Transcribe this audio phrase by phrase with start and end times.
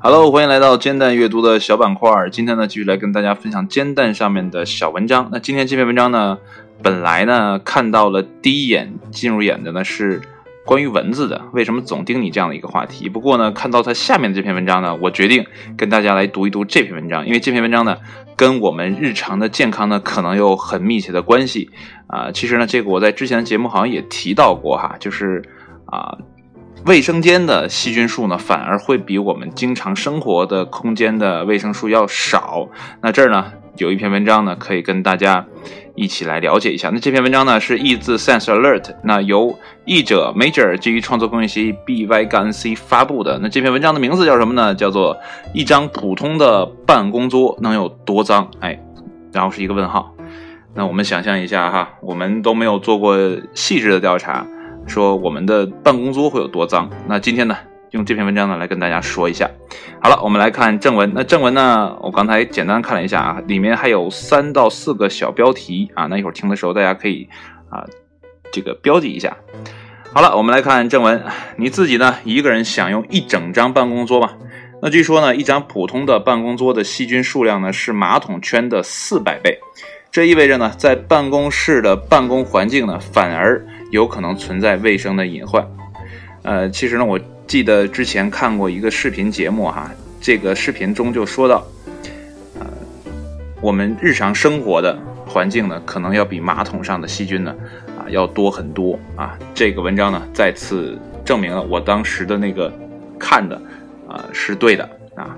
[0.00, 2.28] Hello，欢迎来到煎蛋阅读的小板块。
[2.30, 5.30] 今天呢，继续来跟大家分享煎蛋上面的小文章。
[5.32, 6.36] 那今天这篇文章呢，
[6.82, 10.20] 本来呢看到了第一眼进入眼的呢是
[10.68, 13.08] 关于蚊子的，为什么总盯你这样的一个话题。
[13.08, 15.46] 不过呢，看到它下面的这篇文章呢，我决定
[15.78, 17.96] 跟大家来读一读这篇文章，因为这篇文章呢
[18.36, 21.70] 跟我们日常的健康呢可能有很密切的关系
[22.06, 22.30] 啊。
[22.30, 25.42] 其实呢，这个我在之前的节目好像也提到过哈，就是
[25.86, 26.18] 啊。
[26.86, 32.68] 卫生间的细菌数呢，反而会比我们经常生活的空间的卫生数要少。
[33.02, 35.44] 那这儿呢，有一篇文章呢，可以跟大家
[35.98, 36.90] 一起来了解一下。
[36.92, 43.38] 那这篇文章呢，是译自 Sense Alert，那由译者 Major 基于创作工业协议 BY 杠 C 发布的。
[43.42, 44.74] 那这篇文章的名字叫什么呢？
[44.74, 45.18] 叫做
[45.52, 48.50] 一张普通的办公桌能有多脏？
[48.60, 48.80] 哎，
[49.32, 50.14] 然后是一个问号。
[50.74, 53.18] 那我们想象一下哈，我们都没有做过
[53.54, 54.46] 细致的调查。
[54.86, 56.88] 说我们的办公桌会有多脏？
[57.08, 57.56] 那今天呢，
[57.90, 59.50] 用这篇文章呢来跟大家说一下。
[60.02, 61.12] 好了，我们来看正文。
[61.14, 66.06] 那正文呢，我刚才简单看了一下啊，里面还有三到四个小标题啊。
[66.06, 67.28] 那一会儿听的时候，大家可以
[67.70, 67.84] 啊
[68.52, 69.36] 这个标记一下。
[70.12, 71.22] 好了，我们来看正文。
[71.56, 74.36] 你自己呢，一个人享用一整张办公桌吧？
[74.80, 79.58] 那据说呢，一张普通的办公桌的细菌数量呢是马桶圈的四百倍。
[80.10, 85.66] 这意味着呢，在办公室的办公环境呢，反而有可能存在卫生的隐患。
[86.42, 91.66] 呃，其实呢，我记得之前看过一个视频节目哈，这个视频中就说到，
[92.58, 92.66] 呃，
[93.60, 97.54] 我们日常生活的环境呢，可能要比马桶上的细菌呢，
[97.98, 99.38] 啊，要多很多啊。
[99.54, 102.72] 这个文章呢，再次证明了我当时的那个
[103.18, 103.60] 看的
[104.08, 105.36] 啊是对的啊。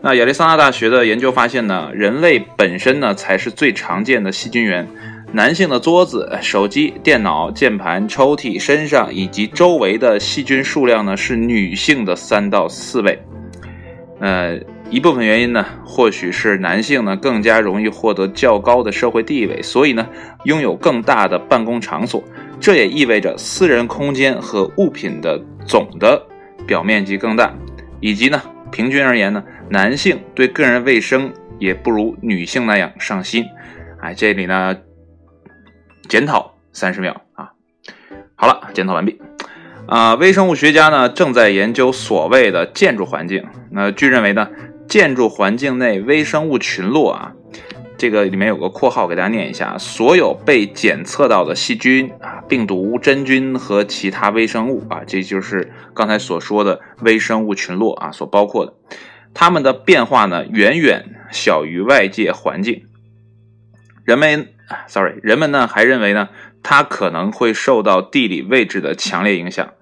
[0.00, 4.88] 那亚利桑那大学的研究发现呢，人类本身呢才是最常见的细菌源。
[5.34, 13.18] 男性的桌子、手机、电脑、键盘、抽屉、身上以及周围的细菌数量呢是女性的三到四倍。
[14.20, 14.58] 呃，
[14.90, 20.06] 一部分原因呢，或许是男性呢更加容易获得较高的社会地位，所以呢
[20.44, 22.22] 拥有更大的办公场所。
[22.60, 26.22] 这也意味着私人空间和物品的总的
[26.66, 27.52] 表面积更大，
[28.00, 28.40] 以及呢。
[28.70, 33.44] 平均而言呢，男性对个人卫生也不如女性那样上心。
[34.00, 34.74] 哎，这里呢，
[36.08, 37.52] 检讨三十秒啊。
[38.34, 39.20] 好了，检讨完毕。
[39.86, 43.44] 啊，微生物学家呢正在研究所谓的建筑环境。
[43.70, 44.48] 那据认为呢，
[44.88, 47.32] 建筑环境内微生物群落啊。
[47.98, 58.74] 这个里面有个括号，给大家念一下：所有被检测到的细菌啊、病毒、真菌和其他微生物啊，这就是刚才所说的微生物群落啊所包括的。
[59.34, 62.86] 它们的变化呢，远远小于外界环境。
[64.04, 64.48] 人们
[64.86, 66.28] ，sorry，人们呢还认为呢，
[66.62, 69.72] 它可能会受到地理位置的强烈影响。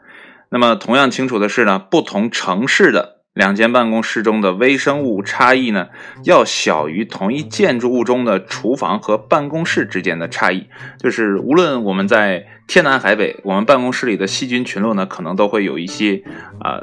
[0.50, 3.20] 那么，同样清楚的是呢，不同城市的。
[3.32, 5.86] 两间办公室中的微生物差异呢，
[6.24, 10.66] 要小于同一建筑物中的厨房和办公室之间的差异。
[10.98, 16.24] 就是无论我们在天南海北，我们办公室里的细菌群落呢，可能都会有一些
[16.58, 16.82] 啊，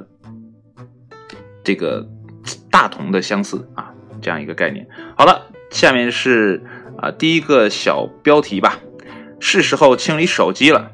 [1.65, 2.07] 这个
[2.71, 3.91] 大同的相似啊，
[4.21, 4.87] 这样一个概念。
[5.17, 6.63] 好了，下面是
[6.97, 8.79] 啊第一个小标题吧，
[9.39, 10.91] 是时候清理手机了。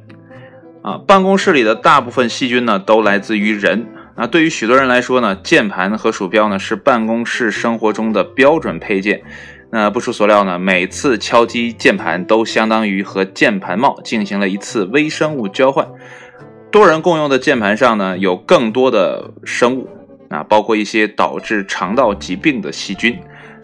[0.84, 3.88] 啊，办公室里的大部分细菌呢，都来自于人。
[4.17, 9.23] 那对于许多人来说呢，键盘和鼠标呢是办公室生活中的标准配件。
[9.72, 15.88] 那不出所料呢，每次敲击键盘都相当于和键盘帽进行了一次微生物交换。
[16.69, 19.89] 多人共用的键盘上呢，有更多的生物
[20.29, 23.17] 啊，包括一些导致肠道疾病的细菌。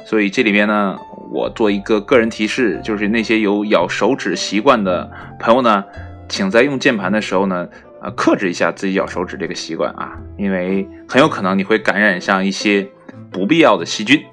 [0.06, 0.98] 所以这里面呢，
[1.32, 5.84] 我做一个个人提示，就是那些有咬手指习惯的朋友呢，
[6.28, 7.68] 请在用键盘的时候呢。
[8.02, 12.88] 啊，克制一下自己咬手指这个习惯啊，因为很有可能你会感染上一些
[13.30, 14.24] 不必要的细菌。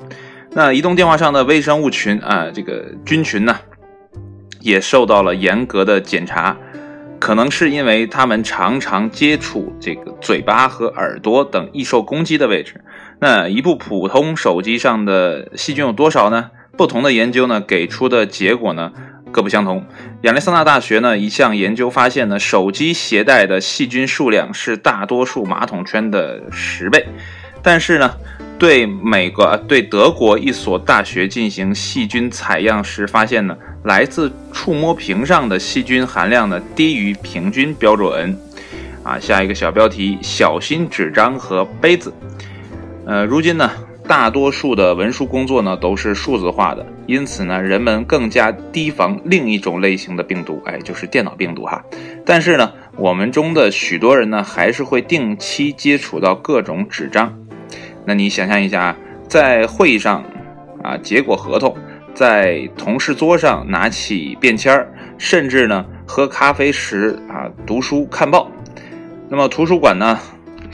[0.53, 3.59] 那移动电话上的微生物群啊，这个菌群呢，
[4.61, 6.57] 也受到了严格的检查，
[7.19, 12.81] 可能是因为他们常常接触这个嘴巴和耳朵等易受攻击的位置。
[13.19, 16.51] 那一部普通手机上的细菌有多少呢？
[16.77, 18.93] 不同的研究呢，给出的结果呢？
[19.33, 19.85] 各不相同。
[20.23, 27.07] 亚利桑那大学呢一项研究发现呢，手机携带的细菌数量是大多数马桶圈的十倍。
[27.63, 28.15] 但是呢，
[28.59, 38.39] 对美国、对德国一所大学进行细菌采样时发现呢，来自触摸屏上的细菌含量呢低于平均标准。
[39.03, 42.13] 啊，下一个小标题：小心纸张和杯子。
[43.07, 43.71] 呃，如今呢。
[44.09, 51.85] 大多数的文书工作呢都是数字化的，因此呢，人们更加提防另一种类型的病毒，哎，就是电脑病毒哈。
[52.25, 57.37] 但是呢，我们中的许多人呢，还是会定期接触到各种纸张。
[58.05, 58.95] 那你想象一下，
[59.27, 60.23] 在会议上
[60.85, 61.77] 啊结果合同，
[62.15, 64.89] 在同事桌上拿起便签儿，
[65.19, 68.49] 甚至呢喝咖啡时啊读书看报。
[69.29, 70.17] 那么图书馆呢，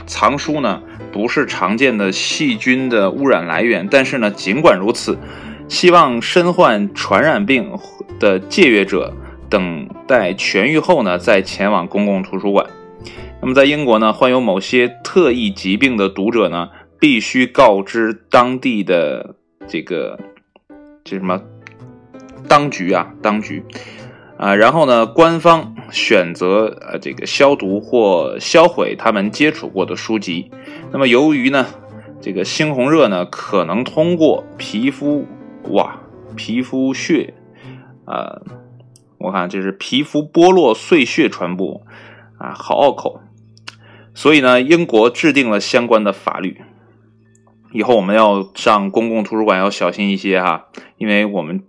[0.05, 0.79] 藏书呢
[1.13, 5.17] 不是常见的细菌的污染来源，但是呢尽管如此，
[5.69, 7.71] 希望身患传染病
[8.19, 9.13] 的借阅者。
[9.49, 12.65] 等待痊愈后呢，再前往公共图书馆。
[13.39, 16.69] 那么在英国呢，患有某些特异疾病的读者呢，
[16.99, 19.35] 必须告知当地的
[19.67, 20.17] 这个
[21.03, 21.39] 这什么
[22.47, 23.63] 当局啊，当局
[24.37, 30.51] 啊，然后呢，官方选择呃这个消毒或销毁他们接触过的书籍。
[30.91, 31.67] 那么由于呢，
[32.19, 35.25] 这个猩红热呢，可能通过皮肤
[35.69, 36.01] 哇，
[36.35, 37.35] 皮肤屑
[38.05, 38.41] 啊。
[39.19, 41.81] 我看这是皮肤剥落碎屑传播，
[42.37, 43.21] 啊，好拗口。
[44.13, 46.61] 所以呢，英国制定了相关的法律。
[47.71, 50.67] 以后我们要上公共图书馆要小心一些哈，
[50.97, 51.63] 因为我们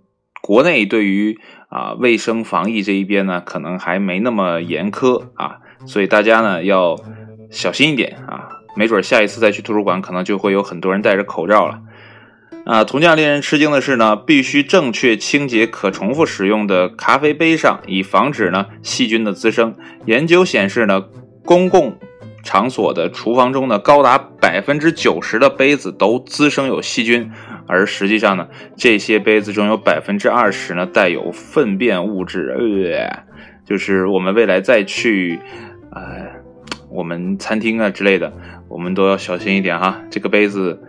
[0.45, 1.39] 国内对于
[1.69, 5.57] 啊卫生防疫这一边呢，可能还没那么严苛啊，
[5.87, 6.95] 所以大家呢要
[7.49, 11.79] 小心一点啊，没准下一次再去图书馆，可能就会有很多人戴着口罩了。
[12.63, 19.75] 啊，同样令人吃惊的是呢，必须正确清洁可重复使用的咖啡杯上，以防止呢细菌的滋生。
[20.05, 21.05] 研究显示呢，
[21.43, 21.97] 公共
[22.43, 27.31] 场所的厨房中呢，高达百分之九十的杯子都滋生有细菌，
[27.67, 32.55] 而实际上呢，这些杯子中有百分之二十呢带有粪便物质。
[32.57, 33.23] 呃，
[33.65, 35.39] 就是我们未来再去，
[35.91, 36.27] 呃，
[36.89, 38.31] 我们餐厅啊之类的，
[38.67, 40.81] 我们都要小心一点哈，这个杯子。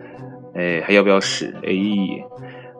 [0.55, 1.53] 哎，还要不要使？
[1.63, 1.71] 哎，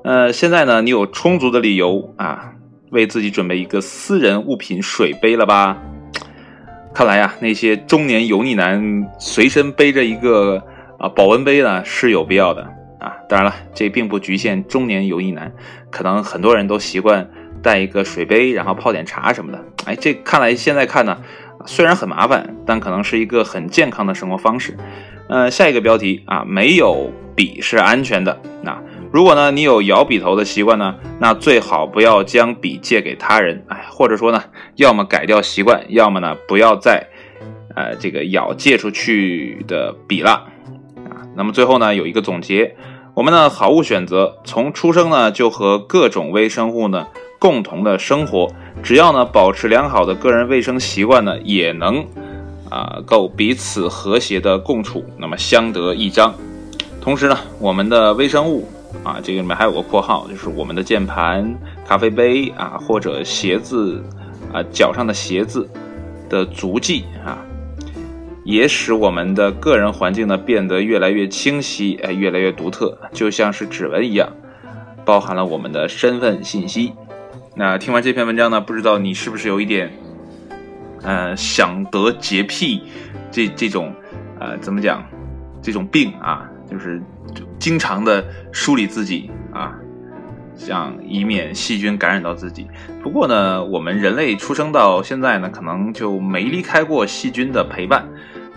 [0.03, 2.53] 呃，现在呢，你有充足的理由啊，
[2.89, 5.77] 为自己准备一个私人物品水杯了吧？
[6.91, 10.63] 看来呀，那些中年油腻男随身背着一个
[10.97, 12.67] 啊保温杯呢是有必要的
[12.99, 13.17] 啊。
[13.29, 15.51] 当然了，这并不局限中年油腻男，
[15.89, 17.29] 可能很多人都习惯
[17.61, 19.63] 带一个水杯，然后泡点茶什么的。
[19.85, 21.17] 哎，这看来现在看呢，
[21.65, 24.77] 虽然很麻烦，但可能是一个很健康的生活方式。
[25.29, 28.39] 呃，下一个标题啊，没有笔是安全的。
[28.61, 33.65] 那如果呢，你有摇笔头的习惯呢，那最好不要将笔借给他人。
[33.67, 34.43] 哎，或者说呢，
[34.75, 37.07] 要么改掉习惯，要么呢，不要再
[37.75, 40.47] 呃这个咬借出去的笔了。
[41.37, 42.75] 那么最后呢，有一个总结，
[43.13, 47.07] 我们呢，好物选择，从出生呢就和各种微生物呢
[47.39, 48.51] 共同的生活，
[48.83, 52.05] 只要呢保持良好的个人卫生习惯呢，也能。
[52.69, 56.35] 啊，够彼此和谐的共处，那么相得益彰。
[56.99, 58.67] 同时呢，我们的微生物
[59.05, 61.57] 啊，这个里面还有个括号，就是我们的键盘、
[61.87, 64.03] 咖啡杯啊，或者鞋子
[64.51, 65.65] 啊，脚上的鞋子
[66.27, 67.39] 的足迹啊，
[68.47, 74.29] 也使我们的个人环境呢变得越来越清晰，哎，越来越独特，就像是指纹一样，
[75.03, 76.93] 包含了我们的身份信息。
[77.55, 79.91] 那听完这篇文章呢，不知道你是不是有一点？
[81.01, 82.83] 呃，想得洁癖，
[83.29, 83.93] 这这种，
[84.39, 85.03] 呃，怎么讲，
[85.61, 87.03] 这种病啊，就是
[87.59, 89.75] 经常的梳理自己啊，
[90.55, 92.65] 想以免细菌感染到自己。
[93.03, 98.07] 不过呢，我们人类出生到现在呢，可能就没离开过细菌的陪伴，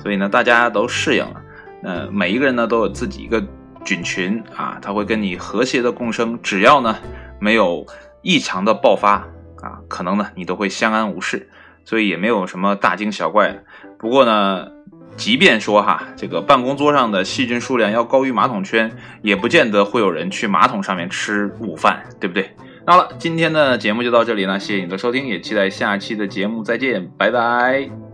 [0.02, 1.42] 所以呢，大家都适应了。
[1.82, 3.42] 呃，每一个人呢，都有自己一个
[3.84, 6.96] 菌群啊，他会跟你和谐的共生，只要呢
[7.38, 7.86] 没有
[8.22, 9.26] 异常的爆发
[9.62, 11.48] 啊，可能呢你都会相安无事。
[11.82, 13.64] 所以也没有什么大惊小怪的。
[13.98, 14.68] 不过呢，
[15.16, 18.92] 即便说哈，这个办公桌上的细菌数量要高于马桶圈，
[19.22, 22.50] 也不见得会有人去马桶上面吃午饭，对不对？
[22.86, 28.09] 好了，今天的节目就到这里了，谢谢你的收听，也期待下期的节目再见，拜拜。